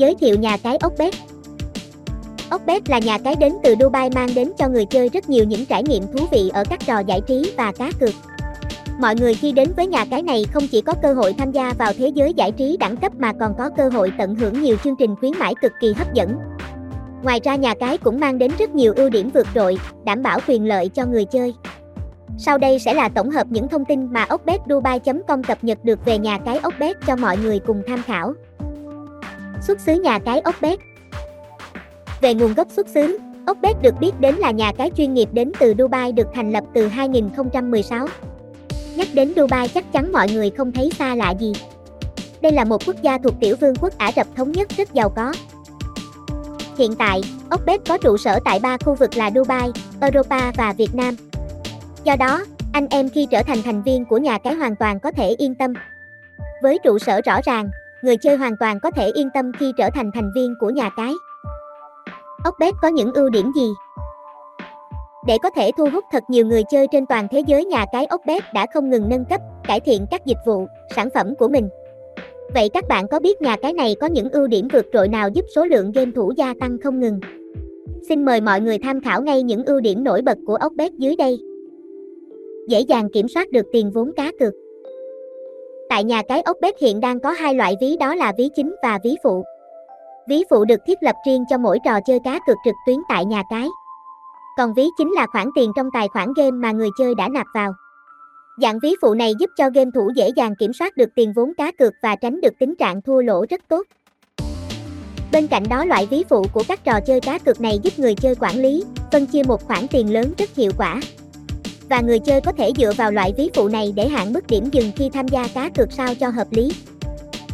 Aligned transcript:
Giới 0.00 0.14
thiệu 0.14 0.36
nhà 0.38 0.56
cái 0.56 0.76
ốc 0.76 0.92
bếp 0.98 1.14
Ốc 2.50 2.62
bếp 2.66 2.88
là 2.88 2.98
nhà 2.98 3.18
cái 3.18 3.34
đến 3.36 3.52
từ 3.62 3.74
Dubai 3.80 4.10
mang 4.10 4.28
đến 4.34 4.52
cho 4.58 4.68
người 4.68 4.84
chơi 4.84 5.08
rất 5.08 5.28
nhiều 5.28 5.44
những 5.44 5.66
trải 5.66 5.82
nghiệm 5.82 6.02
thú 6.12 6.26
vị 6.32 6.50
ở 6.54 6.64
các 6.70 6.80
trò 6.86 6.98
giải 6.98 7.20
trí 7.20 7.52
và 7.56 7.72
cá 7.72 7.90
cược. 8.00 8.14
Mọi 9.00 9.14
người 9.16 9.34
khi 9.34 9.52
đến 9.52 9.72
với 9.76 9.86
nhà 9.86 10.04
cái 10.04 10.22
này 10.22 10.44
không 10.52 10.62
chỉ 10.70 10.80
có 10.80 10.94
cơ 11.02 11.12
hội 11.12 11.34
tham 11.38 11.52
gia 11.52 11.72
vào 11.78 11.92
thế 11.98 12.08
giới 12.08 12.34
giải 12.34 12.52
trí 12.52 12.76
đẳng 12.76 12.96
cấp 12.96 13.12
mà 13.18 13.32
còn 13.40 13.54
có 13.58 13.70
cơ 13.76 13.88
hội 13.88 14.12
tận 14.18 14.34
hưởng 14.34 14.62
nhiều 14.62 14.76
chương 14.84 14.96
trình 14.96 15.16
khuyến 15.16 15.32
mãi 15.38 15.54
cực 15.62 15.72
kỳ 15.80 15.92
hấp 15.92 16.14
dẫn. 16.14 16.38
Ngoài 17.22 17.40
ra 17.44 17.56
nhà 17.56 17.74
cái 17.74 17.98
cũng 17.98 18.20
mang 18.20 18.38
đến 18.38 18.50
rất 18.58 18.74
nhiều 18.74 18.92
ưu 18.96 19.10
điểm 19.10 19.30
vượt 19.34 19.46
trội, 19.54 19.78
đảm 20.04 20.22
bảo 20.22 20.38
quyền 20.48 20.68
lợi 20.68 20.88
cho 20.88 21.06
người 21.06 21.24
chơi. 21.24 21.54
Sau 22.38 22.58
đây 22.58 22.78
sẽ 22.78 22.94
là 22.94 23.08
tổng 23.08 23.30
hợp 23.30 23.46
những 23.50 23.68
thông 23.68 23.84
tin 23.84 24.12
mà 24.12 24.24
ốc.bet.dubai.com 24.24 25.42
cập 25.42 25.64
nhật 25.64 25.84
được 25.84 26.04
về 26.04 26.18
nhà 26.18 26.38
cái 26.38 26.58
ốc 26.58 26.74
bet 26.78 26.96
cho 27.06 27.16
mọi 27.16 27.36
người 27.36 27.58
cùng 27.58 27.82
tham 27.86 28.02
khảo. 28.02 28.34
Xuất 29.60 29.80
xứ 29.80 29.92
nhà 29.92 30.18
cái 30.18 30.40
ốc 30.40 30.54
bét. 30.60 30.78
Về 32.20 32.34
nguồn 32.34 32.54
gốc 32.54 32.68
xuất 32.70 32.88
xứ, 32.88 33.18
ốc 33.46 33.58
bét 33.62 33.76
được 33.82 33.94
biết 34.00 34.20
đến 34.20 34.34
là 34.34 34.50
nhà 34.50 34.72
cái 34.72 34.90
chuyên 34.96 35.14
nghiệp 35.14 35.28
đến 35.32 35.52
từ 35.60 35.74
Dubai 35.78 36.12
được 36.12 36.26
thành 36.34 36.52
lập 36.52 36.64
từ 36.74 36.88
2016. 36.88 38.06
Nhắc 38.96 39.08
đến 39.14 39.32
Dubai 39.36 39.68
chắc 39.68 39.92
chắn 39.92 40.12
mọi 40.12 40.28
người 40.32 40.50
không 40.50 40.72
thấy 40.72 40.90
xa 40.98 41.14
lạ 41.14 41.30
gì. 41.30 41.52
Đây 42.40 42.52
là 42.52 42.64
một 42.64 42.86
quốc 42.86 42.96
gia 43.02 43.18
thuộc 43.18 43.34
tiểu 43.40 43.56
vương 43.60 43.74
quốc 43.80 43.98
Ả 43.98 44.12
Rập 44.16 44.26
Thống 44.36 44.52
Nhất 44.52 44.68
rất 44.76 44.92
giàu 44.94 45.08
có. 45.08 45.32
Hiện 46.78 46.94
tại, 46.94 47.20
Okbet 47.50 47.80
có 47.88 47.98
trụ 47.98 48.16
sở 48.16 48.38
tại 48.44 48.60
ba 48.62 48.76
khu 48.76 48.94
vực 48.94 49.16
là 49.16 49.30
Dubai, 49.34 49.70
Europa 50.00 50.52
và 50.56 50.72
Việt 50.72 50.94
Nam. 50.94 51.14
Do 52.04 52.16
đó, 52.16 52.44
anh 52.72 52.86
em 52.90 53.08
khi 53.08 53.26
trở 53.30 53.42
thành 53.42 53.62
thành 53.62 53.82
viên 53.82 54.04
của 54.04 54.18
nhà 54.18 54.38
cái 54.38 54.54
hoàn 54.54 54.76
toàn 54.76 55.00
có 55.00 55.12
thể 55.12 55.28
yên 55.38 55.54
tâm. 55.54 55.74
Với 56.62 56.78
trụ 56.84 56.98
sở 56.98 57.20
rõ 57.20 57.40
ràng, 57.44 57.70
người 58.04 58.16
chơi 58.16 58.36
hoàn 58.36 58.56
toàn 58.56 58.80
có 58.80 58.90
thể 58.90 59.10
yên 59.14 59.28
tâm 59.34 59.52
khi 59.58 59.72
trở 59.76 59.90
thành 59.94 60.10
thành 60.14 60.30
viên 60.34 60.54
của 60.60 60.70
nhà 60.70 60.90
cái. 60.96 61.12
oxbet 62.48 62.74
có 62.82 62.88
những 62.88 63.12
ưu 63.12 63.30
điểm 63.30 63.52
gì? 63.56 63.68
Để 65.26 65.38
có 65.42 65.50
thể 65.50 65.70
thu 65.78 65.88
hút 65.92 66.04
thật 66.12 66.22
nhiều 66.28 66.46
người 66.46 66.62
chơi 66.70 66.86
trên 66.92 67.06
toàn 67.06 67.28
thế 67.30 67.42
giới 67.46 67.64
nhà 67.64 67.84
cái 67.92 68.06
oxbet 68.14 68.42
đã 68.54 68.66
không 68.74 68.90
ngừng 68.90 69.08
nâng 69.08 69.24
cấp, 69.24 69.40
cải 69.68 69.80
thiện 69.80 70.06
các 70.10 70.26
dịch 70.26 70.38
vụ, 70.46 70.66
sản 70.96 71.08
phẩm 71.14 71.34
của 71.38 71.48
mình. 71.48 71.68
Vậy 72.54 72.68
các 72.68 72.84
bạn 72.88 73.08
có 73.08 73.20
biết 73.20 73.42
nhà 73.42 73.56
cái 73.62 73.72
này 73.72 73.96
có 74.00 74.06
những 74.06 74.30
ưu 74.30 74.46
điểm 74.46 74.68
vượt 74.72 74.86
trội 74.92 75.08
nào 75.08 75.28
giúp 75.28 75.44
số 75.54 75.64
lượng 75.64 75.92
game 75.92 76.10
thủ 76.14 76.32
gia 76.36 76.54
tăng 76.60 76.78
không 76.84 77.00
ngừng? 77.00 77.20
Xin 78.08 78.24
mời 78.24 78.40
mọi 78.40 78.60
người 78.60 78.78
tham 78.78 79.00
khảo 79.00 79.22
ngay 79.22 79.42
những 79.42 79.64
ưu 79.64 79.80
điểm 79.80 80.04
nổi 80.04 80.22
bật 80.22 80.38
của 80.46 80.58
oxbet 80.66 80.92
dưới 80.92 81.16
đây. 81.16 81.38
Dễ 82.68 82.80
dàng 82.80 83.08
kiểm 83.12 83.28
soát 83.28 83.50
được 83.50 83.66
tiền 83.72 83.90
vốn 83.90 84.12
cá 84.16 84.32
cược. 84.40 84.54
Tại 85.90 86.04
nhà 86.04 86.22
cái 86.28 86.42
Okbet 86.42 86.74
hiện 86.80 87.00
đang 87.00 87.20
có 87.20 87.30
hai 87.30 87.54
loại 87.54 87.76
ví 87.80 87.96
đó 87.96 88.14
là 88.14 88.32
ví 88.38 88.48
chính 88.56 88.74
và 88.82 88.98
ví 89.04 89.16
phụ. 89.22 89.44
Ví 90.28 90.44
phụ 90.50 90.64
được 90.64 90.80
thiết 90.86 91.02
lập 91.02 91.16
riêng 91.26 91.44
cho 91.50 91.58
mỗi 91.58 91.78
trò 91.84 92.00
chơi 92.06 92.18
cá 92.24 92.38
cược 92.46 92.56
trực 92.64 92.74
tuyến 92.86 92.96
tại 93.08 93.24
nhà 93.24 93.42
cái. 93.50 93.68
Còn 94.56 94.74
ví 94.74 94.86
chính 94.98 95.12
là 95.12 95.26
khoản 95.26 95.48
tiền 95.54 95.72
trong 95.76 95.88
tài 95.94 96.08
khoản 96.08 96.28
game 96.36 96.50
mà 96.50 96.72
người 96.72 96.88
chơi 96.98 97.14
đã 97.14 97.28
nạp 97.28 97.46
vào. 97.54 97.72
Dạng 98.62 98.78
ví 98.82 98.94
phụ 99.02 99.14
này 99.14 99.32
giúp 99.38 99.50
cho 99.56 99.70
game 99.70 99.90
thủ 99.94 100.10
dễ 100.16 100.28
dàng 100.36 100.54
kiểm 100.58 100.72
soát 100.72 100.96
được 100.96 101.08
tiền 101.14 101.32
vốn 101.32 101.52
cá 101.58 101.72
cược 101.72 101.92
và 102.02 102.16
tránh 102.16 102.40
được 102.40 102.52
tình 102.60 102.74
trạng 102.76 103.02
thua 103.02 103.22
lỗ 103.22 103.46
rất 103.50 103.60
tốt. 103.68 103.86
Bên 105.32 105.46
cạnh 105.46 105.64
đó 105.70 105.84
loại 105.84 106.06
ví 106.10 106.24
phụ 106.28 106.44
của 106.52 106.62
các 106.68 106.84
trò 106.84 107.00
chơi 107.06 107.20
cá 107.20 107.38
cược 107.38 107.60
này 107.60 107.78
giúp 107.82 107.98
người 107.98 108.14
chơi 108.14 108.34
quản 108.40 108.56
lý, 108.56 108.84
phân 109.12 109.26
chia 109.26 109.42
một 109.42 109.66
khoản 109.66 109.88
tiền 109.88 110.12
lớn 110.12 110.32
rất 110.38 110.50
hiệu 110.54 110.72
quả. 110.78 111.00
Và 111.90 112.00
người 112.00 112.18
chơi 112.18 112.40
có 112.40 112.52
thể 112.52 112.72
dựa 112.76 112.92
vào 112.92 113.10
loại 113.10 113.32
ví 113.36 113.50
phụ 113.54 113.68
này 113.68 113.92
để 113.96 114.08
hạn 114.08 114.32
mức 114.32 114.46
điểm 114.46 114.64
dừng 114.72 114.92
khi 114.96 115.10
tham 115.12 115.28
gia 115.28 115.48
cá 115.48 115.68
cược 115.68 115.92
sao 115.92 116.14
cho 116.14 116.28
hợp 116.28 116.46
lý. 116.50 116.72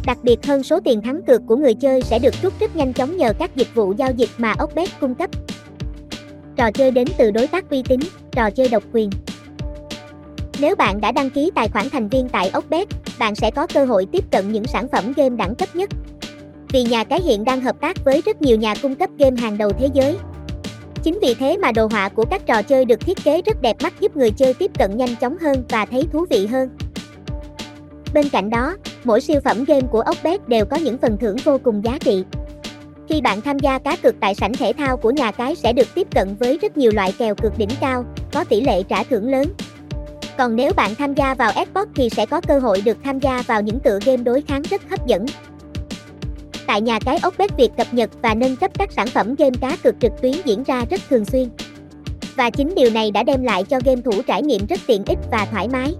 Đặc 0.05 0.17
biệt 0.23 0.45
hơn 0.45 0.63
số 0.63 0.79
tiền 0.79 1.01
thắng 1.01 1.21
cược 1.27 1.41
của 1.47 1.55
người 1.55 1.73
chơi 1.73 2.01
sẽ 2.01 2.19
được 2.19 2.33
rút 2.41 2.53
rất 2.59 2.75
nhanh 2.75 2.93
chóng 2.93 3.17
nhờ 3.17 3.33
các 3.39 3.55
dịch 3.55 3.75
vụ 3.75 3.93
giao 3.97 4.11
dịch 4.11 4.29
mà 4.37 4.53
Oxbet 4.63 4.89
cung 4.99 5.15
cấp. 5.15 5.29
Trò 6.55 6.71
chơi 6.71 6.91
đến 6.91 7.07
từ 7.17 7.31
đối 7.31 7.47
tác 7.47 7.69
uy 7.69 7.83
tín, 7.83 7.99
trò 8.31 8.49
chơi 8.49 8.69
độc 8.69 8.83
quyền. 8.93 9.09
Nếu 10.59 10.75
bạn 10.75 11.01
đã 11.01 11.11
đăng 11.11 11.29
ký 11.29 11.51
tài 11.55 11.69
khoản 11.69 11.89
thành 11.89 12.09
viên 12.09 12.29
tại 12.29 12.51
Oxbet, 12.57 12.87
bạn 13.19 13.35
sẽ 13.35 13.51
có 13.51 13.67
cơ 13.73 13.85
hội 13.85 14.07
tiếp 14.11 14.23
cận 14.31 14.51
những 14.51 14.67
sản 14.67 14.87
phẩm 14.91 15.13
game 15.15 15.35
đẳng 15.35 15.55
cấp 15.55 15.75
nhất. 15.75 15.89
Vì 16.69 16.83
nhà 16.83 17.03
cái 17.03 17.21
hiện 17.21 17.45
đang 17.45 17.61
hợp 17.61 17.75
tác 17.81 18.05
với 18.05 18.21
rất 18.25 18.41
nhiều 18.41 18.57
nhà 18.57 18.75
cung 18.81 18.95
cấp 18.95 19.09
game 19.19 19.41
hàng 19.41 19.57
đầu 19.57 19.71
thế 19.79 19.89
giới. 19.93 20.17
Chính 21.07 21.19
vì 21.21 21.33
thế 21.33 21.57
mà 21.57 21.71
đồ 21.71 21.87
họa 21.91 22.09
của 22.09 22.25
các 22.29 22.45
trò 22.45 22.61
chơi 22.61 22.85
được 22.85 22.99
thiết 22.99 23.17
kế 23.23 23.41
rất 23.41 23.61
đẹp 23.61 23.75
mắt 23.83 23.93
giúp 23.99 24.17
người 24.17 24.31
chơi 24.31 24.53
tiếp 24.53 24.71
cận 24.79 24.97
nhanh 24.97 25.15
chóng 25.15 25.37
hơn 25.37 25.63
và 25.69 25.85
thấy 25.85 26.07
thú 26.13 26.25
vị 26.29 26.47
hơn. 26.47 26.69
Bên 28.13 28.29
cạnh 28.29 28.49
đó, 28.49 28.75
mỗi 29.03 29.21
siêu 29.21 29.39
phẩm 29.43 29.63
game 29.63 29.87
của 29.91 30.01
Okbet 30.01 30.49
đều 30.49 30.65
có 30.65 30.77
những 30.77 30.97
phần 30.97 31.17
thưởng 31.17 31.37
vô 31.43 31.57
cùng 31.63 31.83
giá 31.83 31.97
trị. 31.99 32.23
Khi 33.09 33.21
bạn 33.21 33.41
tham 33.41 33.59
gia 33.59 33.79
cá 33.79 33.95
cược 33.95 34.15
tại 34.19 34.35
sảnh 34.35 34.53
thể 34.53 34.73
thao 34.73 34.97
của 34.97 35.11
nhà 35.11 35.31
cái 35.31 35.55
sẽ 35.55 35.73
được 35.73 35.87
tiếp 35.93 36.07
cận 36.15 36.35
với 36.39 36.57
rất 36.61 36.77
nhiều 36.77 36.91
loại 36.95 37.13
kèo 37.17 37.35
cược 37.35 37.57
đỉnh 37.57 37.69
cao, 37.81 38.05
có 38.33 38.43
tỷ 38.43 38.61
lệ 38.61 38.83
trả 38.83 39.03
thưởng 39.03 39.31
lớn, 39.31 39.47
còn 40.37 40.55
nếu 40.55 40.73
bạn 40.73 40.95
tham 40.95 41.13
gia 41.13 41.33
vào 41.33 41.51
Xbox 41.51 41.87
thì 41.95 42.09
sẽ 42.09 42.25
có 42.25 42.41
cơ 42.41 42.59
hội 42.59 42.81
được 42.81 42.97
tham 43.03 43.19
gia 43.19 43.43
vào 43.47 43.61
những 43.61 43.79
tựa 43.79 43.99
game 44.05 44.23
đối 44.23 44.41
kháng 44.41 44.61
rất 44.61 44.81
hấp 44.89 45.07
dẫn. 45.07 45.25
Tại 46.67 46.81
nhà 46.81 46.99
cái 46.99 47.17
ốc 47.21 47.33
bếp 47.37 47.57
Việt 47.57 47.69
cập 47.77 47.93
nhật 47.93 48.09
và 48.21 48.33
nâng 48.33 48.55
cấp 48.55 48.71
các 48.79 48.91
sản 48.91 49.07
phẩm 49.07 49.35
game 49.35 49.57
cá 49.61 49.75
cược 49.83 49.95
trực 50.01 50.11
tuyến 50.21 50.33
diễn 50.45 50.63
ra 50.63 50.85
rất 50.89 51.01
thường 51.09 51.25
xuyên. 51.25 51.49
Và 52.35 52.49
chính 52.49 52.75
điều 52.75 52.89
này 52.89 53.11
đã 53.11 53.23
đem 53.23 53.43
lại 53.43 53.63
cho 53.63 53.79
game 53.85 54.01
thủ 54.01 54.21
trải 54.27 54.41
nghiệm 54.41 54.65
rất 54.65 54.79
tiện 54.87 55.03
ích 55.05 55.17
và 55.31 55.47
thoải 55.51 55.67
mái. 55.67 55.95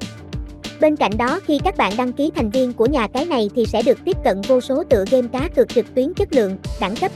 Bên 0.82 0.96
cạnh 0.96 1.12
đó 1.18 1.40
khi 1.46 1.60
các 1.64 1.78
bạn 1.78 1.94
đăng 1.98 2.14
ký 2.14 2.32
thành 2.36 2.50
viên 2.50 2.74
của 2.74 2.86
nhà 2.86 3.08
cái 3.08 3.26
này 3.26 3.50
thì 3.56 3.66
sẽ 3.66 3.82
được 3.82 3.98
tiếp 4.06 4.18
cận 4.24 4.42
vô 4.42 4.62
số 4.62 4.84
tựa 4.84 5.04
game 5.12 5.28
cá 5.34 5.50
cược 5.56 5.70
trực 5.70 5.96
tuyến 5.96 6.14
chất 6.14 6.34
lượng, 6.34 6.58
đẳng 6.80 6.96
cấp. 6.96 7.12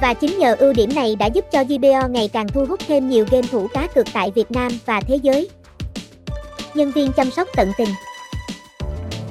Và 0.00 0.14
chính 0.14 0.38
nhờ 0.38 0.56
ưu 0.58 0.72
điểm 0.72 0.90
này 0.94 1.16
đã 1.16 1.26
giúp 1.26 1.44
cho 1.52 1.64
GBO 1.64 2.08
ngày 2.08 2.28
càng 2.32 2.48
thu 2.48 2.64
hút 2.66 2.80
thêm 2.86 3.08
nhiều 3.08 3.26
game 3.30 3.46
thủ 3.50 3.66
cá 3.74 3.86
cược 3.86 4.06
tại 4.12 4.32
Việt 4.34 4.50
Nam 4.50 4.72
và 4.86 5.00
thế 5.00 5.16
giới 5.22 5.48
nhân 6.74 6.92
viên 6.92 7.12
chăm 7.12 7.30
sóc 7.30 7.48
tận 7.56 7.72
tình. 7.78 7.88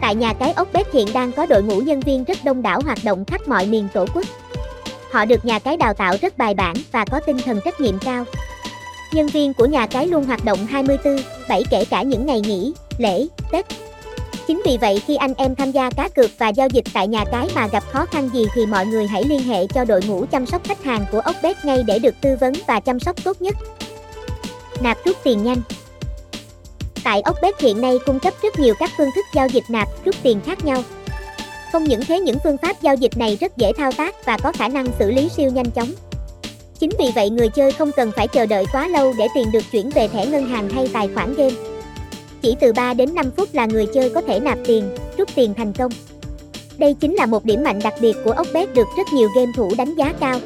Tại 0.02 0.16
nhà 0.16 0.34
cái 0.34 0.52
ốc 0.52 0.68
bếp 0.74 0.94
hiện 0.94 1.08
đang 1.14 1.32
có 1.32 1.46
đội 1.46 1.64
ngũ 1.64 1.80
nhân 1.80 2.00
viên 2.00 2.24
rất 2.24 2.38
đông 2.44 2.62
đảo 2.62 2.82
hoạt 2.86 2.98
động 3.04 3.26
khắp 3.26 3.48
mọi 3.48 3.66
miền 3.66 3.88
tổ 3.94 4.06
quốc. 4.14 4.26
Họ 5.12 5.26
được 5.26 5.46
nhà 5.46 5.60
cái 5.60 5.78
đào 5.78 5.94
tạo 5.94 6.16
rất 6.22 6.38
bài 6.38 6.54
bản 6.54 6.76
và 6.92 7.06
có 7.06 7.20
tinh 7.20 7.38
thần 7.46 7.60
trách 7.66 7.82
nhiệm 7.82 8.00
cao. 8.00 8.26
Nhân 9.14 9.28
viên 9.28 9.54
của 9.54 9.66
nhà 9.66 9.88
cái 9.88 10.08
luôn 10.08 10.26
hoạt 10.26 10.46
động 10.46 10.66
24, 10.66 11.18
7 11.50 11.64
kể 11.72 11.86
cả 11.86 12.02
những 12.02 12.26
ngày 12.26 12.42
nghỉ, 12.42 12.74
lễ, 12.98 13.28
Tết. 13.52 13.66
Chính 14.48 14.62
vì 14.66 14.78
vậy 14.78 15.02
khi 15.08 15.16
anh 15.16 15.34
em 15.38 15.56
tham 15.56 15.72
gia 15.72 15.90
cá 15.90 16.10
cược 16.10 16.30
và 16.38 16.50
giao 16.50 16.68
dịch 16.68 16.86
tại 16.94 17.08
nhà 17.08 17.26
cái 17.32 17.48
mà 17.56 17.68
gặp 17.68 17.84
khó 17.92 18.06
khăn 18.06 18.30
gì 18.34 18.46
thì 18.56 18.66
mọi 18.66 18.86
người 18.86 19.08
hãy 19.08 19.24
liên 19.24 19.44
hệ 19.44 19.68
cho 19.68 19.86
đội 19.86 20.02
ngũ 20.08 20.26
chăm 20.32 20.46
sóc 20.46 20.64
khách 20.64 20.84
hàng 20.84 21.06
của 21.12 21.20
ốc 21.20 21.36
bếp 21.44 21.66
ngay 21.66 21.84
để 21.84 22.00
được 22.00 22.16
tư 22.22 22.36
vấn 22.40 22.54
và 22.68 22.80
chăm 22.80 23.00
sóc 23.00 23.16
tốt 23.24 23.42
nhất. 23.42 23.56
Nạp 24.82 24.98
rút 25.06 25.18
tiền 25.24 25.44
nhanh 25.44 25.62
Tại 27.04 27.24
Oxbet 27.30 27.60
hiện 27.60 27.82
nay 27.82 27.98
cung 28.06 28.20
cấp 28.20 28.34
rất 28.42 28.60
nhiều 28.60 28.74
các 28.80 28.90
phương 28.98 29.10
thức 29.16 29.26
giao 29.34 29.48
dịch 29.48 29.64
nạp, 29.70 29.88
rút 30.06 30.16
tiền 30.24 30.42
khác 30.46 30.66
nhau. 30.66 30.84
Không 31.72 31.84
những 31.84 32.02
thế 32.08 32.20
những 32.20 32.38
phương 32.44 32.58
pháp 32.58 32.82
giao 32.82 32.96
dịch 32.96 33.18
này 33.18 33.38
rất 33.42 33.58
dễ 33.58 33.74
thao 33.78 33.92
tác 33.92 34.26
và 34.26 34.38
có 34.38 34.52
khả 34.52 34.68
năng 34.68 34.86
xử 35.00 35.12
lý 35.12 35.30
siêu 35.30 35.52
nhanh 35.52 35.72
chóng. 35.72 35.90
Chính 36.80 36.90
vì 37.00 37.06
vậy 37.16 37.30
người 37.30 37.50
chơi 37.50 37.72
không 37.72 37.92
cần 37.92 38.12
phải 38.16 38.28
chờ 38.28 38.46
đợi 38.46 38.66
quá 38.72 38.88
lâu 38.88 39.14
để 39.18 39.28
tiền 39.36 39.52
được 39.52 39.64
chuyển 39.72 39.90
về 39.90 40.08
thẻ 40.08 40.26
ngân 40.26 40.46
hàng 40.46 40.70
hay 40.70 40.90
tài 40.94 41.10
khoản 41.16 41.34
game. 41.34 41.56
Chỉ 42.42 42.56
từ 42.60 42.74
3 42.74 42.94
đến 42.94 43.16
5 43.16 43.32
phút 43.38 43.50
là 43.54 43.66
người 43.66 43.86
chơi 43.94 44.10
có 44.10 44.22
thể 44.22 44.40
nạp 44.40 44.58
tiền, 44.66 44.96
rút 45.18 45.30
tiền 45.36 45.54
thành 45.54 45.74
công. 45.74 45.92
Đây 46.78 46.94
chính 46.94 47.16
là 47.16 47.26
một 47.26 47.46
điểm 47.46 47.64
mạnh 47.64 47.80
đặc 47.84 47.94
biệt 48.02 48.16
của 48.26 48.36
Oxbet 48.42 48.74
được 48.74 48.88
rất 48.98 49.14
nhiều 49.14 49.30
game 49.36 49.52
thủ 49.56 49.72
đánh 49.78 49.96
giá 49.96 50.14
cao. 50.20 50.40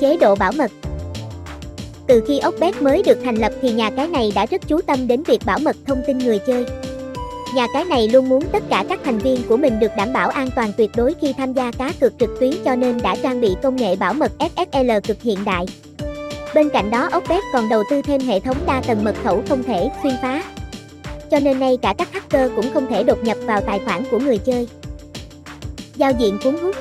Chế 0.00 0.16
độ 0.16 0.34
bảo 0.34 0.52
mật 0.52 0.70
từ 2.10 2.22
khi 2.26 2.40
Oxbet 2.48 2.82
mới 2.82 3.02
được 3.02 3.18
thành 3.24 3.34
lập 3.34 3.52
thì 3.62 3.72
nhà 3.72 3.90
cái 3.90 4.08
này 4.08 4.32
đã 4.34 4.46
rất 4.46 4.68
chú 4.68 4.80
tâm 4.80 5.08
đến 5.08 5.22
việc 5.22 5.40
bảo 5.46 5.58
mật 5.58 5.76
thông 5.86 6.02
tin 6.06 6.18
người 6.18 6.38
chơi. 6.38 6.64
Nhà 7.54 7.66
cái 7.74 7.84
này 7.84 8.08
luôn 8.08 8.28
muốn 8.28 8.42
tất 8.52 8.62
cả 8.70 8.84
các 8.88 9.00
thành 9.04 9.18
viên 9.18 9.42
của 9.48 9.56
mình 9.56 9.80
được 9.80 9.90
đảm 9.96 10.12
bảo 10.12 10.28
an 10.28 10.48
toàn 10.56 10.72
tuyệt 10.76 10.90
đối 10.96 11.14
khi 11.20 11.32
tham 11.32 11.52
gia 11.52 11.72
cá 11.72 11.92
cược 12.00 12.18
trực 12.18 12.30
tuyến 12.40 12.52
cho 12.64 12.76
nên 12.76 13.02
đã 13.02 13.16
trang 13.22 13.40
bị 13.40 13.54
công 13.62 13.76
nghệ 13.76 13.96
bảo 13.96 14.14
mật 14.14 14.32
SSL 14.38 14.90
cực 15.08 15.22
hiện 15.22 15.38
đại. 15.44 15.66
Bên 16.54 16.68
cạnh 16.68 16.90
đó 16.90 17.10
Oxbet 17.16 17.44
còn 17.52 17.68
đầu 17.68 17.82
tư 17.90 18.02
thêm 18.02 18.20
hệ 18.20 18.40
thống 18.40 18.56
đa 18.66 18.82
tầng 18.86 19.04
mật 19.04 19.14
khẩu 19.24 19.42
không 19.48 19.62
thể 19.62 19.90
xuyên 20.02 20.14
phá. 20.22 20.42
Cho 21.30 21.40
nên 21.40 21.60
nay 21.60 21.78
cả 21.82 21.94
các 21.98 22.12
hacker 22.12 22.50
cũng 22.56 22.72
không 22.74 22.86
thể 22.90 23.02
đột 23.02 23.24
nhập 23.24 23.36
vào 23.44 23.60
tài 23.60 23.80
khoản 23.84 24.04
của 24.10 24.18
người 24.18 24.38
chơi. 24.38 24.68
Giao 25.96 26.12
diện 26.18 26.38
cuốn 26.44 26.56
hút 26.58 26.76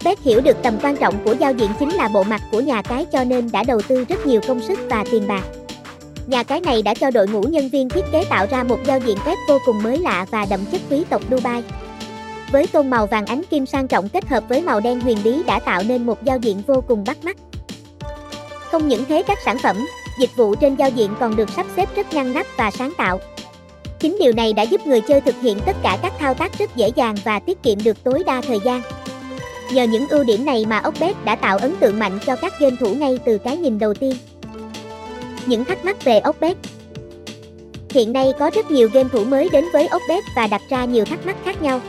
Okbet 0.00 0.18
hiểu 0.20 0.40
được 0.40 0.56
tầm 0.62 0.78
quan 0.82 0.96
trọng 0.96 1.24
của 1.24 1.32
giao 1.32 1.52
diện 1.52 1.70
chính 1.78 1.90
là 1.90 2.08
bộ 2.08 2.22
mặt 2.22 2.42
của 2.50 2.60
nhà 2.60 2.82
cái 2.82 3.04
cho 3.04 3.24
nên 3.24 3.50
đã 3.52 3.64
đầu 3.64 3.80
tư 3.88 4.04
rất 4.08 4.26
nhiều 4.26 4.40
công 4.48 4.60
sức 4.60 4.78
và 4.90 5.04
tiền 5.10 5.28
bạc. 5.28 5.42
Nhà 6.26 6.42
cái 6.42 6.60
này 6.60 6.82
đã 6.82 6.94
cho 6.94 7.10
đội 7.10 7.28
ngũ 7.28 7.42
nhân 7.42 7.68
viên 7.68 7.88
thiết 7.88 8.04
kế 8.12 8.24
tạo 8.24 8.46
ra 8.50 8.62
một 8.62 8.78
giao 8.86 8.98
diện 8.98 9.16
web 9.24 9.36
vô 9.48 9.58
cùng 9.66 9.82
mới 9.82 9.98
lạ 9.98 10.26
và 10.30 10.46
đậm 10.50 10.60
chất 10.72 10.80
quý 10.90 11.04
tộc 11.10 11.22
Dubai. 11.30 11.62
Với 12.52 12.66
tôn 12.66 12.90
màu 12.90 13.06
vàng 13.06 13.26
ánh 13.26 13.42
kim 13.50 13.66
sang 13.66 13.88
trọng 13.88 14.08
kết 14.08 14.28
hợp 14.28 14.44
với 14.48 14.62
màu 14.62 14.80
đen 14.80 15.00
huyền 15.00 15.18
bí 15.24 15.42
đã 15.46 15.58
tạo 15.58 15.82
nên 15.82 16.06
một 16.06 16.24
giao 16.24 16.38
diện 16.38 16.62
vô 16.66 16.84
cùng 16.88 17.04
bắt 17.04 17.24
mắt. 17.24 17.36
Không 18.70 18.88
những 18.88 19.04
thế 19.08 19.22
các 19.22 19.38
sản 19.44 19.58
phẩm, 19.62 19.86
dịch 20.20 20.30
vụ 20.36 20.54
trên 20.54 20.74
giao 20.74 20.90
diện 20.90 21.10
còn 21.20 21.36
được 21.36 21.50
sắp 21.50 21.66
xếp 21.76 21.96
rất 21.96 22.14
ngăn 22.14 22.32
nắp 22.32 22.46
và 22.56 22.70
sáng 22.70 22.92
tạo. 22.96 23.20
Chính 23.98 24.16
điều 24.20 24.32
này 24.32 24.52
đã 24.52 24.62
giúp 24.62 24.86
người 24.86 25.00
chơi 25.00 25.20
thực 25.20 25.34
hiện 25.40 25.58
tất 25.66 25.76
cả 25.82 25.98
các 26.02 26.12
thao 26.18 26.34
tác 26.34 26.58
rất 26.58 26.76
dễ 26.76 26.88
dàng 26.88 27.16
và 27.24 27.38
tiết 27.38 27.62
kiệm 27.62 27.82
được 27.84 28.04
tối 28.04 28.22
đa 28.26 28.40
thời 28.40 28.60
gian. 28.64 28.82
Nhờ 29.72 29.82
những 29.82 30.08
ưu 30.08 30.24
điểm 30.24 30.44
này 30.44 30.66
mà 30.66 30.78
Okbet 30.78 31.24
đã 31.24 31.36
tạo 31.36 31.58
ấn 31.58 31.76
tượng 31.80 31.98
mạnh 31.98 32.18
cho 32.26 32.36
các 32.36 32.60
game 32.60 32.76
thủ 32.80 32.94
ngay 32.94 33.18
từ 33.24 33.38
cái 33.38 33.56
nhìn 33.56 33.78
đầu 33.78 33.94
tiên. 33.94 34.16
Những 35.46 35.64
thắc 35.64 35.84
mắc 35.84 36.04
về 36.04 36.18
Okbet 36.18 36.56
Hiện 37.90 38.12
nay 38.12 38.32
có 38.38 38.50
rất 38.54 38.70
nhiều 38.70 38.88
game 38.92 39.08
thủ 39.12 39.24
mới 39.24 39.48
đến 39.52 39.64
với 39.72 39.86
Okbet 39.86 40.24
và 40.36 40.46
đặt 40.46 40.62
ra 40.68 40.84
nhiều 40.84 41.04
thắc 41.04 41.26
mắc 41.26 41.36
khác 41.44 41.62
nhau. 41.62 41.80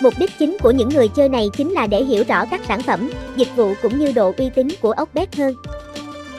Mục 0.00 0.14
đích 0.18 0.30
chính 0.38 0.56
của 0.62 0.70
những 0.70 0.88
người 0.88 1.08
chơi 1.08 1.28
này 1.28 1.48
chính 1.56 1.70
là 1.70 1.86
để 1.86 2.04
hiểu 2.04 2.24
rõ 2.28 2.44
các 2.44 2.60
sản 2.68 2.82
phẩm, 2.82 3.10
dịch 3.36 3.56
vụ 3.56 3.72
cũng 3.82 3.98
như 3.98 4.12
độ 4.12 4.32
uy 4.36 4.50
tín 4.54 4.68
của 4.80 4.92
Okbet 4.92 5.36
hơn. 5.36 5.54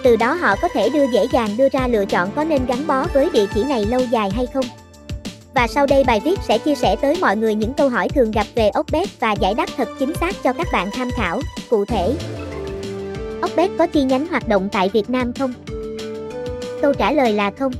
Từ 0.04 0.16
đó 0.16 0.34
họ 0.34 0.56
có 0.62 0.68
thể 0.68 0.90
đưa 0.90 1.08
dễ 1.14 1.26
dàng 1.32 1.58
đưa 1.58 1.70
ra 1.70 1.88
lựa 1.88 2.06
chọn 2.06 2.32
có 2.36 2.44
nên 2.44 2.66
gắn 2.66 2.88
bó 2.88 3.06
với 3.14 3.30
địa 3.34 3.46
chỉ 3.54 3.64
này 3.64 3.86
lâu 3.86 4.02
dài 4.12 4.30
hay 4.30 4.46
không. 4.54 4.66
Và 5.56 5.68
sau 5.68 5.86
đây 5.86 6.04
bài 6.04 6.22
viết 6.24 6.40
sẽ 6.48 6.58
chia 6.58 6.76
sẻ 6.76 6.96
tới 7.02 7.18
mọi 7.22 7.38
người 7.38 7.56
những 7.56 7.74
câu 7.74 7.90
hỏi 7.90 8.10
thường 8.10 8.32
gặp 8.32 8.48
về 8.56 8.70
ốc 8.70 8.86
bếp 8.92 9.08
và 9.20 9.32
giải 9.32 9.54
đáp 9.54 9.70
thật 9.78 9.88
chính 10.00 10.14
xác 10.14 10.36
cho 10.44 10.54
các 10.54 10.68
bạn 10.74 10.90
tham 10.94 11.10
khảo. 11.12 11.42
Cụ 11.70 11.86
thể, 11.86 12.14
ốc 13.42 13.52
bếp 13.56 13.70
có 13.78 13.88
chi 13.88 14.04
nhánh 14.04 14.28
hoạt 14.28 14.48
động 14.48 14.70
tại 14.72 14.90
Việt 14.90 15.10
Nam 15.10 15.34
không? 15.34 15.54
Câu 16.82 16.94
trả 16.94 17.12
lời 17.12 17.34
là 17.34 17.52
không. 17.60 17.72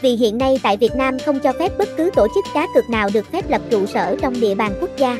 Vì 0.00 0.16
hiện 0.16 0.38
nay 0.38 0.60
tại 0.62 0.76
Việt 0.76 0.96
Nam 0.96 1.18
không 1.18 1.40
cho 1.40 1.52
phép 1.58 1.78
bất 1.78 1.88
cứ 1.96 2.10
tổ 2.14 2.26
chức 2.34 2.44
cá 2.54 2.66
cược 2.74 2.90
nào 2.90 3.08
được 3.14 3.32
phép 3.32 3.50
lập 3.50 3.60
trụ 3.70 3.86
sở 3.86 4.16
trong 4.22 4.40
địa 4.40 4.54
bàn 4.54 4.72
quốc 4.80 4.90
gia. 4.96 5.18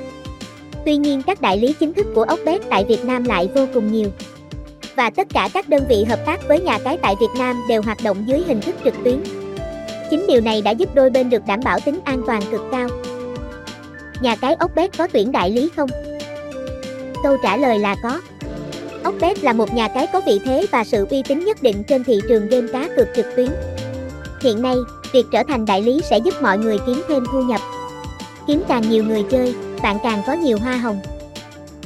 Tuy 0.84 0.96
nhiên 0.96 1.22
các 1.22 1.40
đại 1.40 1.58
lý 1.58 1.74
chính 1.80 1.94
thức 1.94 2.06
của 2.14 2.22
ốc 2.22 2.38
bếp 2.44 2.60
tại 2.70 2.84
Việt 2.84 3.04
Nam 3.04 3.24
lại 3.24 3.48
vô 3.54 3.66
cùng 3.74 3.92
nhiều. 3.92 4.08
Và 4.96 5.10
tất 5.10 5.26
cả 5.34 5.48
các 5.54 5.68
đơn 5.68 5.84
vị 5.88 6.04
hợp 6.04 6.18
tác 6.26 6.48
với 6.48 6.60
nhà 6.60 6.78
cái 6.78 6.98
tại 7.02 7.14
Việt 7.20 7.30
Nam 7.38 7.62
đều 7.68 7.82
hoạt 7.82 7.98
động 8.02 8.24
dưới 8.26 8.42
hình 8.46 8.60
thức 8.60 8.74
trực 8.84 8.94
tuyến. 9.04 9.43
Chính 10.14 10.26
điều 10.26 10.40
này 10.40 10.62
đã 10.62 10.70
giúp 10.70 10.94
đôi 10.94 11.10
bên 11.10 11.30
được 11.30 11.46
đảm 11.46 11.60
bảo 11.64 11.80
tính 11.80 12.00
an 12.04 12.22
toàn 12.26 12.42
cực 12.50 12.60
cao. 12.72 12.88
Nhà 14.20 14.36
cái 14.36 14.54
Okbet 14.54 14.98
có 14.98 15.08
tuyển 15.12 15.32
đại 15.32 15.50
lý 15.50 15.70
không? 15.76 15.88
Câu 17.22 17.36
trả 17.42 17.56
lời 17.56 17.78
là 17.78 17.96
có. 18.02 18.20
Okbet 19.04 19.44
là 19.44 19.52
một 19.52 19.74
nhà 19.74 19.88
cái 19.88 20.06
có 20.12 20.20
vị 20.26 20.40
thế 20.44 20.66
và 20.70 20.84
sự 20.84 21.06
uy 21.10 21.22
tín 21.22 21.44
nhất 21.44 21.62
định 21.62 21.84
trên 21.84 22.04
thị 22.04 22.20
trường 22.28 22.48
game 22.48 22.66
cá 22.72 22.88
cược 22.96 23.08
trực 23.16 23.26
tuyến. 23.36 23.48
Hiện 24.42 24.62
nay, 24.62 24.76
việc 25.12 25.26
trở 25.32 25.42
thành 25.48 25.66
đại 25.66 25.82
lý 25.82 26.00
sẽ 26.10 26.18
giúp 26.18 26.34
mọi 26.42 26.58
người 26.58 26.78
kiếm 26.86 27.02
thêm 27.08 27.24
thu 27.32 27.42
nhập. 27.42 27.60
Kiếm 28.46 28.62
càng 28.68 28.90
nhiều 28.90 29.04
người 29.04 29.24
chơi, 29.30 29.54
bạn 29.82 29.96
càng 30.02 30.22
có 30.26 30.32
nhiều 30.32 30.58
hoa 30.58 30.76
hồng. 30.76 31.00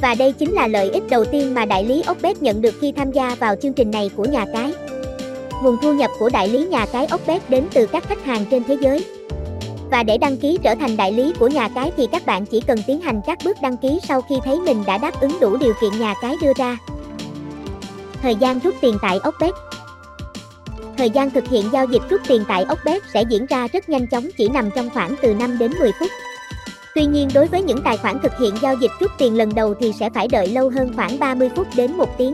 Và 0.01 0.15
đây 0.15 0.31
chính 0.31 0.51
là 0.51 0.67
lợi 0.67 0.89
ích 0.89 1.03
đầu 1.09 1.25
tiên 1.25 1.53
mà 1.53 1.65
đại 1.65 1.85
lý 1.85 2.01
Okbet 2.01 2.41
nhận 2.41 2.61
được 2.61 2.75
khi 2.81 2.91
tham 2.91 3.11
gia 3.11 3.35
vào 3.35 3.55
chương 3.55 3.73
trình 3.73 3.91
này 3.91 4.09
của 4.15 4.25
nhà 4.25 4.45
cái. 4.53 4.73
Nguồn 5.63 5.77
thu 5.81 5.93
nhập 5.93 6.11
của 6.19 6.29
đại 6.29 6.47
lý 6.47 6.65
nhà 6.65 6.85
cái 6.85 7.05
Okbet 7.05 7.49
đến 7.49 7.67
từ 7.73 7.85
các 7.85 8.03
khách 8.07 8.25
hàng 8.25 8.45
trên 8.51 8.63
thế 8.63 8.77
giới. 8.81 9.05
Và 9.91 10.03
để 10.03 10.17
đăng 10.17 10.37
ký 10.37 10.57
trở 10.63 10.75
thành 10.75 10.97
đại 10.97 11.11
lý 11.11 11.33
của 11.39 11.47
nhà 11.47 11.69
cái 11.75 11.91
thì 11.97 12.07
các 12.11 12.25
bạn 12.25 12.45
chỉ 12.45 12.61
cần 12.61 12.79
tiến 12.87 13.01
hành 13.01 13.21
các 13.27 13.37
bước 13.45 13.57
đăng 13.61 13.77
ký 13.77 13.99
sau 14.07 14.21
khi 14.21 14.35
thấy 14.45 14.59
mình 14.59 14.83
đã 14.87 14.97
đáp 14.97 15.21
ứng 15.21 15.39
đủ 15.41 15.57
điều 15.57 15.73
kiện 15.81 15.99
nhà 15.99 16.13
cái 16.21 16.35
đưa 16.41 16.53
ra. 16.53 16.77
Thời 18.21 18.35
gian 18.35 18.59
rút 18.59 18.75
tiền 18.81 18.97
tại 19.01 19.19
Okbet 19.23 19.53
Thời 20.97 21.09
gian 21.09 21.31
thực 21.31 21.47
hiện 21.47 21.65
giao 21.73 21.85
dịch 21.85 22.01
rút 22.09 22.21
tiền 22.27 22.43
tại 22.47 22.63
Okbet 22.63 23.01
sẽ 23.13 23.23
diễn 23.29 23.45
ra 23.45 23.67
rất 23.67 23.89
nhanh 23.89 24.07
chóng, 24.07 24.27
chỉ 24.37 24.49
nằm 24.49 24.69
trong 24.75 24.89
khoảng 24.89 25.15
từ 25.21 25.33
5 25.33 25.57
đến 25.57 25.71
10 25.79 25.91
phút. 25.99 26.09
Tuy 26.95 27.05
nhiên, 27.05 27.29
đối 27.33 27.47
với 27.47 27.61
những 27.61 27.81
tài 27.83 27.97
khoản 27.97 28.19
thực 28.19 28.31
hiện 28.39 28.55
giao 28.61 28.75
dịch 28.75 28.91
rút 28.99 29.11
tiền 29.17 29.37
lần 29.37 29.55
đầu 29.55 29.73
thì 29.79 29.93
sẽ 29.99 30.09
phải 30.09 30.27
đợi 30.27 30.47
lâu 30.47 30.69
hơn 30.69 30.93
khoảng 30.95 31.19
30 31.19 31.49
phút 31.55 31.67
đến 31.75 31.97
1 31.97 32.17
tiếng. 32.17 32.33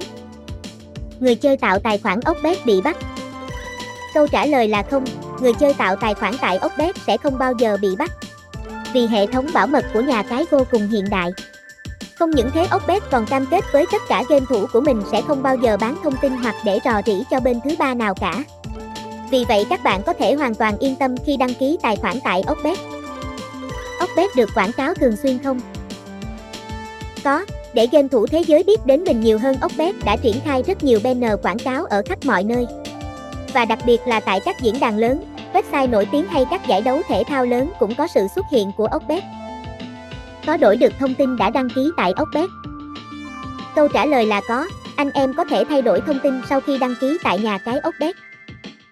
Người 1.20 1.36
chơi 1.36 1.58
tạo 1.58 1.80
tài 1.80 1.98
khoản 1.98 2.20
Okbet 2.22 2.66
bị 2.66 2.82
bắt. 2.82 2.98
Câu 4.16 4.28
trả 4.28 4.46
lời 4.46 4.68
là 4.68 4.84
không, 4.84 5.06
người 5.42 5.54
chơi 5.54 5.74
tạo 5.74 5.96
tài 5.96 6.14
khoản 6.14 6.34
tại 6.42 6.58
Okbet 6.58 6.96
sẽ 7.08 7.18
không 7.18 7.38
bao 7.38 7.54
giờ 7.60 7.78
bị 7.82 7.96
bắt. 7.96 8.12
Vì 8.94 9.08
hệ 9.08 9.28
thống 9.28 9.48
bảo 9.54 9.68
mật 9.68 9.86
của 9.94 10.02
nhà 10.02 10.24
cái 10.24 10.46
vô 10.52 10.64
cùng 10.72 10.88
hiện 10.88 11.10
đại. 11.10 11.32
Không 12.20 12.32
những 12.32 12.50
thế 12.54 12.68
Okbet 12.70 13.04
còn 13.12 13.26
cam 13.26 13.46
kết 13.46 13.64
với 13.72 13.86
tất 13.92 14.02
cả 14.10 14.24
game 14.30 14.46
thủ 14.50 14.66
của 14.74 14.82
mình 14.82 15.02
sẽ 15.12 15.22
không 15.22 15.44
bao 15.44 15.56
giờ 15.56 15.78
bán 15.78 15.96
thông 16.04 16.16
tin 16.22 16.32
hoặc 16.32 16.56
để 16.66 16.80
rò 16.86 17.02
rỉ 17.06 17.24
cho 17.32 17.40
bên 17.40 17.60
thứ 17.64 17.76
ba 17.80 17.94
nào 17.94 18.14
cả. 18.14 18.44
Vì 19.32 19.46
vậy 19.48 19.66
các 19.70 19.84
bạn 19.84 20.04
có 20.04 20.14
thể 20.14 20.34
hoàn 20.34 20.56
toàn 20.56 20.78
yên 20.78 20.96
tâm 20.96 21.16
khi 21.26 21.38
đăng 21.38 21.54
ký 21.54 21.78
tài 21.82 21.96
khoản 21.96 22.20
tại 22.24 22.42
Okbet. 22.48 22.78
Okbet 24.00 24.36
được 24.36 24.50
quảng 24.56 24.72
cáo 24.72 24.94
thường 24.94 25.16
xuyên 25.16 25.44
không? 25.44 25.60
Có, 27.24 27.46
để 27.74 27.88
game 27.92 28.08
thủ 28.08 28.28
thế 28.28 28.44
giới 28.48 28.64
biết 28.64 28.86
đến 28.86 29.04
mình 29.04 29.22
nhiều 29.22 29.40
hơn 29.40 29.56
Okbet 29.62 29.96
đã 30.06 30.16
triển 30.16 30.36
khai 30.46 30.64
rất 30.64 30.84
nhiều 30.84 31.00
banner 31.04 31.34
quảng 31.42 31.60
cáo 31.60 31.86
ở 31.86 32.02
khắp 32.06 32.26
mọi 32.26 32.44
nơi. 32.44 32.68
Và 33.56 33.66
đặc 33.66 33.80
biệt 33.86 34.02
là 34.08 34.20
tại 34.20 34.40
các 34.46 34.56
diễn 34.62 34.80
đàn 34.80 34.98
lớn, 34.98 35.24
website 35.54 35.90
nổi 35.90 36.08
tiếng 36.12 36.26
hay 36.26 36.46
các 36.50 36.68
giải 36.68 36.82
đấu 36.82 37.02
thể 37.08 37.24
thao 37.28 37.46
lớn 37.46 37.72
cũng 37.80 37.96
có 37.96 38.08
sự 38.08 38.28
xuất 38.36 38.46
hiện 38.52 38.72
của 38.78 38.88
Oxbet. 38.96 39.24
Có 40.46 40.58
đổi 40.58 40.78
được 40.78 40.94
thông 41.00 41.14
tin 41.14 41.38
đã 41.38 41.50
đăng 41.50 41.70
ký 41.70 41.90
tại 41.98 42.14
Oxbet? 42.22 42.50
Câu 43.76 43.88
trả 43.88 44.06
lời 44.06 44.26
là 44.26 44.42
có, 44.48 44.68
anh 44.96 45.10
em 45.14 45.34
có 45.34 45.46
thể 45.46 45.64
thay 45.70 45.82
đổi 45.82 46.02
thông 46.02 46.20
tin 46.20 46.42
sau 46.50 46.60
khi 46.60 46.78
đăng 46.78 46.96
ký 47.02 47.18
tại 47.24 47.40
nhà 47.40 47.58
cái 47.58 47.76
Oxbet. 47.88 48.16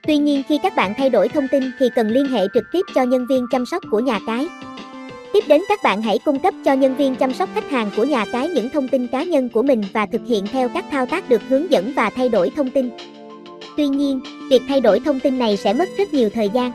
Tuy 0.07 0.17
nhiên 0.17 0.43
khi 0.47 0.59
các 0.63 0.75
bạn 0.75 0.93
thay 0.97 1.09
đổi 1.09 1.29
thông 1.29 1.47
tin 1.47 1.63
thì 1.79 1.89
cần 1.95 2.07
liên 2.07 2.25
hệ 2.25 2.41
trực 2.53 2.63
tiếp 2.71 2.81
cho 2.95 3.03
nhân 3.03 3.27
viên 3.27 3.45
chăm 3.51 3.65
sóc 3.65 3.83
của 3.91 3.99
nhà 3.99 4.19
cái. 4.27 4.47
Tiếp 5.33 5.43
đến 5.47 5.61
các 5.69 5.79
bạn 5.83 6.01
hãy 6.01 6.19
cung 6.25 6.39
cấp 6.39 6.53
cho 6.65 6.73
nhân 6.73 6.95
viên 6.95 7.15
chăm 7.15 7.33
sóc 7.33 7.49
khách 7.55 7.69
hàng 7.69 7.89
của 7.95 8.03
nhà 8.03 8.25
cái 8.31 8.49
những 8.49 8.69
thông 8.69 8.87
tin 8.87 9.07
cá 9.07 9.23
nhân 9.23 9.49
của 9.49 9.63
mình 9.63 9.83
và 9.93 10.05
thực 10.05 10.21
hiện 10.27 10.47
theo 10.47 10.69
các 10.69 10.85
thao 10.91 11.05
tác 11.05 11.29
được 11.29 11.41
hướng 11.49 11.71
dẫn 11.71 11.93
và 11.95 12.09
thay 12.09 12.29
đổi 12.29 12.51
thông 12.55 12.69
tin. 12.69 12.89
Tuy 13.77 13.87
nhiên, 13.87 14.21
việc 14.49 14.61
thay 14.67 14.81
đổi 14.81 14.99
thông 14.99 15.19
tin 15.19 15.39
này 15.39 15.57
sẽ 15.57 15.73
mất 15.73 15.89
rất 15.97 16.13
nhiều 16.13 16.29
thời 16.29 16.49
gian. 16.49 16.71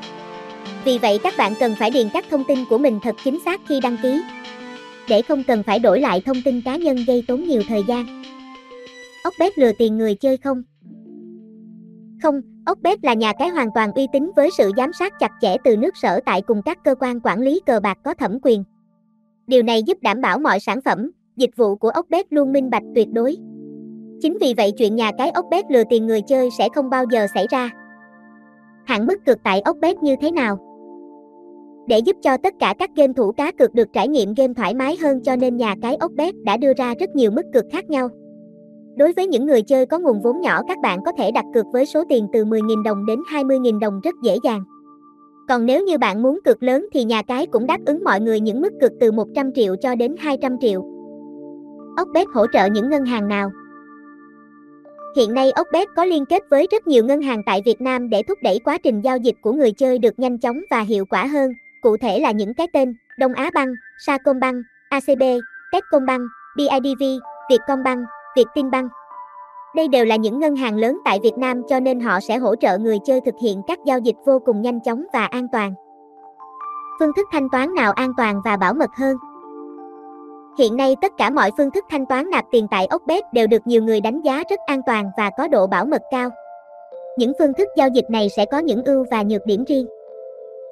Vì 0.84 0.98
vậy 0.98 1.18
các 1.22 1.34
bạn 1.38 1.52
cần 1.60 1.74
phải 1.78 1.90
điền 1.90 2.08
các 2.12 2.24
thông 2.30 2.44
tin 2.44 2.58
của 2.70 2.78
mình 2.78 2.98
thật 3.02 3.16
chính 3.24 3.38
xác 3.44 3.60
khi 3.68 3.80
đăng 3.80 3.96
ký. 4.02 4.20
Để 5.08 5.22
không 5.22 5.44
cần 5.44 5.62
phải 5.62 5.78
đổi 5.78 6.00
lại 6.00 6.20
thông 6.20 6.42
tin 6.44 6.60
cá 6.60 6.76
nhân 6.76 6.96
gây 7.06 7.24
tốn 7.28 7.44
nhiều 7.44 7.62
thời 7.68 7.84
gian. 7.88 8.22
Ốc 9.24 9.34
bếp 9.38 9.52
lừa 9.56 9.72
tiền 9.78 9.98
người 9.98 10.14
chơi 10.14 10.36
không? 10.36 10.62
Không, 12.22 12.40
Okbet 12.66 13.04
là 13.04 13.14
nhà 13.14 13.32
cái 13.38 13.48
hoàn 13.48 13.68
toàn 13.74 13.92
uy 13.92 14.06
tín 14.12 14.30
với 14.36 14.50
sự 14.58 14.70
giám 14.76 14.92
sát 14.92 15.12
chặt 15.20 15.30
chẽ 15.40 15.56
từ 15.64 15.76
nước 15.76 15.96
sở 15.96 16.20
tại 16.26 16.42
cùng 16.42 16.62
các 16.64 16.78
cơ 16.84 16.94
quan 16.94 17.20
quản 17.20 17.40
lý 17.40 17.60
cờ 17.66 17.80
bạc 17.80 17.98
có 18.04 18.14
thẩm 18.14 18.38
quyền. 18.42 18.64
Điều 19.46 19.62
này 19.62 19.82
giúp 19.82 19.98
đảm 20.02 20.20
bảo 20.20 20.38
mọi 20.38 20.60
sản 20.60 20.80
phẩm, 20.84 21.10
dịch 21.36 21.50
vụ 21.56 21.76
của 21.76 21.90
Okbet 21.90 22.32
luôn 22.32 22.52
minh 22.52 22.70
bạch 22.70 22.82
tuyệt 22.94 23.08
đối. 23.12 23.36
Chính 24.20 24.38
vì 24.40 24.54
vậy 24.56 24.72
chuyện 24.72 24.96
nhà 24.96 25.10
cái 25.18 25.30
ốc 25.30 25.46
bét 25.50 25.70
lừa 25.70 25.82
tiền 25.90 26.06
người 26.06 26.22
chơi 26.22 26.48
sẽ 26.58 26.68
không 26.74 26.90
bao 26.90 27.04
giờ 27.10 27.26
xảy 27.34 27.46
ra. 27.50 27.70
Hạn 28.84 29.06
mức 29.06 29.16
cược 29.26 29.38
tại 29.42 29.60
ốc 29.60 29.76
bét 29.80 30.02
như 30.02 30.16
thế 30.20 30.30
nào? 30.30 30.58
Để 31.88 31.98
giúp 31.98 32.16
cho 32.22 32.36
tất 32.36 32.54
cả 32.60 32.74
các 32.78 32.90
game 32.96 33.12
thủ 33.12 33.32
cá 33.32 33.52
cược 33.52 33.74
được 33.74 33.88
trải 33.92 34.08
nghiệm 34.08 34.34
game 34.34 34.54
thoải 34.54 34.74
mái 34.74 34.96
hơn 35.02 35.20
cho 35.22 35.36
nên 35.36 35.56
nhà 35.56 35.74
cái 35.82 35.96
ốc 35.96 36.12
bét 36.16 36.34
đã 36.44 36.56
đưa 36.56 36.72
ra 36.76 36.94
rất 37.00 37.10
nhiều 37.10 37.30
mức 37.30 37.42
cược 37.52 37.64
khác 37.72 37.90
nhau. 37.90 38.08
Đối 38.96 39.12
với 39.12 39.26
những 39.26 39.46
người 39.46 39.62
chơi 39.62 39.86
có 39.86 39.98
nguồn 39.98 40.20
vốn 40.20 40.40
nhỏ, 40.40 40.62
các 40.68 40.78
bạn 40.82 40.98
có 41.04 41.12
thể 41.18 41.30
đặt 41.30 41.44
cược 41.54 41.66
với 41.72 41.86
số 41.86 42.04
tiền 42.08 42.26
từ 42.32 42.44
10.000 42.44 42.82
đồng 42.82 43.06
đến 43.06 43.20
20.000 43.32 43.78
đồng 43.78 44.00
rất 44.04 44.14
dễ 44.22 44.36
dàng. 44.44 44.64
Còn 45.48 45.66
nếu 45.66 45.84
như 45.84 45.98
bạn 45.98 46.22
muốn 46.22 46.38
cược 46.44 46.62
lớn 46.62 46.86
thì 46.92 47.04
nhà 47.04 47.22
cái 47.22 47.46
cũng 47.46 47.66
đáp 47.66 47.78
ứng 47.86 48.04
mọi 48.04 48.20
người 48.20 48.40
những 48.40 48.60
mức 48.60 48.72
cược 48.80 48.92
từ 49.00 49.12
100 49.12 49.52
triệu 49.52 49.76
cho 49.76 49.94
đến 49.94 50.14
200 50.18 50.58
triệu. 50.60 50.82
ốc 51.96 52.08
Okbet 52.08 52.26
hỗ 52.34 52.46
trợ 52.52 52.66
những 52.66 52.90
ngân 52.90 53.04
hàng 53.04 53.28
nào? 53.28 53.50
Hiện 55.16 55.34
nay 55.34 55.50
Okbet 55.52 55.88
có 55.96 56.04
liên 56.04 56.26
kết 56.26 56.42
với 56.50 56.66
rất 56.70 56.86
nhiều 56.86 57.04
ngân 57.04 57.22
hàng 57.22 57.42
tại 57.46 57.62
Việt 57.64 57.80
Nam 57.80 58.10
để 58.10 58.22
thúc 58.22 58.38
đẩy 58.42 58.58
quá 58.64 58.78
trình 58.78 59.00
giao 59.00 59.16
dịch 59.16 59.36
của 59.40 59.52
người 59.52 59.72
chơi 59.72 59.98
được 59.98 60.18
nhanh 60.18 60.38
chóng 60.38 60.60
và 60.70 60.80
hiệu 60.80 61.04
quả 61.04 61.26
hơn, 61.26 61.52
cụ 61.82 61.96
thể 61.96 62.20
là 62.20 62.30
những 62.30 62.54
cái 62.54 62.66
tên 62.72 62.94
Đông 63.18 63.32
Á 63.32 63.50
Bank, 63.54 63.76
Sacombank, 64.06 64.64
ACB, 64.88 65.22
Techcombank, 65.72 66.22
BIDV, 66.56 67.02
Vietcombank, 67.50 68.06
Vietinbank. 68.36 68.90
Đây 69.76 69.88
đều 69.88 70.04
là 70.04 70.16
những 70.16 70.38
ngân 70.38 70.56
hàng 70.56 70.76
lớn 70.76 70.98
tại 71.04 71.18
Việt 71.22 71.38
Nam 71.38 71.62
cho 71.68 71.80
nên 71.80 72.00
họ 72.00 72.20
sẽ 72.20 72.38
hỗ 72.38 72.56
trợ 72.56 72.78
người 72.78 72.98
chơi 73.06 73.20
thực 73.20 73.34
hiện 73.42 73.62
các 73.66 73.78
giao 73.86 73.98
dịch 73.98 74.16
vô 74.26 74.38
cùng 74.38 74.62
nhanh 74.62 74.80
chóng 74.80 75.04
và 75.12 75.26
an 75.26 75.46
toàn. 75.52 75.74
Phương 76.98 77.12
thức 77.16 77.26
thanh 77.32 77.48
toán 77.52 77.74
nào 77.74 77.92
an 77.92 78.12
toàn 78.16 78.40
và 78.44 78.56
bảo 78.56 78.74
mật 78.74 78.90
hơn? 78.96 79.16
Hiện 80.58 80.76
nay 80.76 80.96
tất 81.02 81.12
cả 81.18 81.30
mọi 81.30 81.50
phương 81.56 81.70
thức 81.70 81.84
thanh 81.90 82.06
toán 82.06 82.30
nạp 82.30 82.44
tiền 82.52 82.66
tại 82.70 82.86
Okbet 82.86 83.24
đều 83.32 83.46
được 83.46 83.66
nhiều 83.66 83.82
người 83.82 84.00
đánh 84.00 84.20
giá 84.22 84.44
rất 84.50 84.60
an 84.66 84.80
toàn 84.86 85.10
và 85.16 85.30
có 85.38 85.48
độ 85.48 85.66
bảo 85.66 85.84
mật 85.84 86.02
cao. 86.10 86.30
Những 87.18 87.32
phương 87.38 87.52
thức 87.58 87.68
giao 87.76 87.88
dịch 87.88 88.04
này 88.10 88.28
sẽ 88.36 88.44
có 88.44 88.58
những 88.58 88.84
ưu 88.84 89.04
và 89.10 89.22
nhược 89.22 89.46
điểm 89.46 89.64
riêng. 89.64 89.86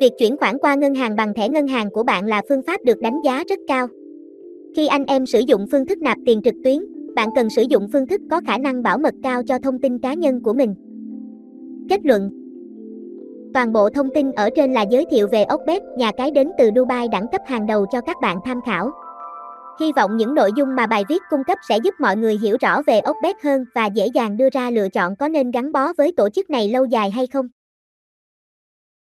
Việc 0.01 0.13
chuyển 0.19 0.37
khoản 0.37 0.59
qua 0.59 0.75
ngân 0.75 0.95
hàng 0.95 1.17
bằng 1.17 1.35
thẻ 1.35 1.49
ngân 1.49 1.67
hàng 1.67 1.91
của 1.91 2.03
bạn 2.03 2.27
là 2.27 2.43
phương 2.49 2.63
pháp 2.67 2.81
được 2.85 3.01
đánh 3.01 3.21
giá 3.25 3.45
rất 3.49 3.59
cao. 3.69 3.87
Khi 4.77 4.87
anh 4.87 5.05
em 5.07 5.27
sử 5.27 5.39
dụng 5.39 5.67
phương 5.73 5.87
thức 5.87 5.99
nạp 5.99 6.19
tiền 6.27 6.43
trực 6.43 6.55
tuyến, 6.65 6.79
bạn 7.15 7.29
cần 7.35 7.51
sử 7.51 7.63
dụng 7.63 7.89
phương 7.93 8.07
thức 8.07 8.21
có 8.31 8.41
khả 8.47 8.59
năng 8.59 8.83
bảo 8.83 8.99
mật 8.99 9.15
cao 9.23 9.43
cho 9.43 9.59
thông 9.59 9.79
tin 9.79 9.99
cá 9.99 10.15
nhân 10.15 10.43
của 10.43 10.53
mình. 10.53 10.75
Kết 11.89 12.01
luận 12.05 12.31
Toàn 13.55 13.73
bộ 13.73 13.91
thông 13.91 14.09
tin 14.15 14.33
ở 14.33 14.51
trên 14.57 14.73
là 14.73 14.83
giới 14.83 15.05
thiệu 15.11 15.29
về 15.33 15.45
Okbet, 15.45 15.83
nhà 15.97 16.13
cái 16.17 16.31
đến 16.31 16.51
từ 16.59 16.71
Dubai 16.77 17.09
đẳng 17.09 17.27
cấp 17.33 17.41
hàng 17.47 17.67
đầu 17.67 17.87
cho 17.93 18.01
các 18.01 18.17
bạn 18.23 18.39
tham 18.45 18.61
khảo. 18.67 18.91
Hy 19.81 19.93
vọng 19.93 20.17
những 20.17 20.35
nội 20.35 20.51
dung 20.57 20.77
mà 20.77 20.87
bài 20.87 21.05
viết 21.09 21.23
cung 21.31 21.45
cấp 21.45 21.59
sẽ 21.69 21.79
giúp 21.79 21.95
mọi 21.99 22.17
người 22.17 22.39
hiểu 22.43 22.57
rõ 22.61 22.83
về 22.87 23.01
Okbet 23.01 23.37
hơn 23.45 23.65
và 23.75 23.87
dễ 23.87 24.07
dàng 24.07 24.37
đưa 24.37 24.51
ra 24.51 24.71
lựa 24.71 24.89
chọn 24.89 25.17
có 25.17 25.29
nên 25.29 25.51
gắn 25.51 25.73
bó 25.73 25.93
với 25.99 26.13
tổ 26.17 26.29
chức 26.29 26.51
này 26.51 26.69
lâu 26.69 26.85
dài 26.85 27.11
hay 27.11 27.27
không. 27.27 27.49